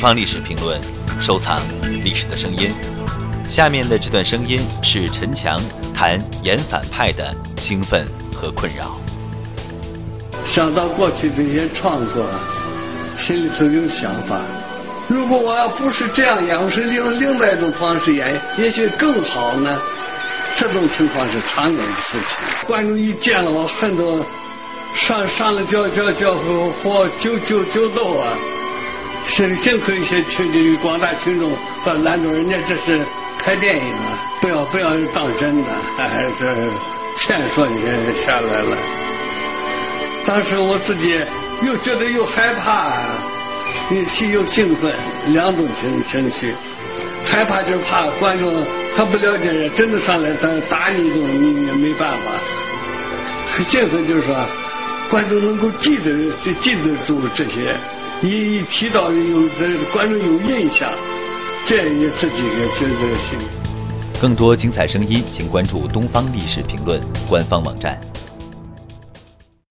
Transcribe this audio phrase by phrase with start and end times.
[0.00, 0.80] 方历史评论，
[1.20, 1.60] 收藏
[2.02, 2.70] 历史的声音。
[3.48, 5.60] 下面的这段声音是陈强
[5.94, 8.96] 谈严反派的兴奋和困扰。
[10.46, 12.30] 想到过去这些创作，
[13.18, 14.40] 心里头有想法。
[15.08, 19.78] 如果我要不是这样演，我是用另外一种方式演，也许更好呢。
[20.56, 22.66] 这种情况是常有的事情。
[22.66, 24.24] 观众一见了我，恨得
[24.94, 28.32] 上上了叫叫叫和或揪揪揪斗啊！
[29.26, 31.52] 幸幸亏一些群众广大群众
[31.84, 33.00] 把拦住，人家这是
[33.44, 36.70] 拍电影啊，不要不要当真的，还是
[37.16, 37.80] 劝说你
[38.18, 38.76] 下来了。
[40.26, 41.18] 当时我自己
[41.62, 42.92] 又觉得又害怕，
[43.90, 44.94] 又气又兴奋，
[45.28, 46.54] 两种情情绪。
[47.24, 48.66] 害怕就是怕观众
[48.96, 52.32] 他不了解，真的上来打打你一顿，你也没办法。
[53.68, 54.34] 兴奋就是说，
[55.08, 57.76] 观众能够记得记记得住这些，
[58.22, 60.90] 一提到有这观众有印象，
[61.66, 63.38] 这也自己个这个心。
[64.20, 68.09] 更多精彩声音，请关注东方历史评论官方网站。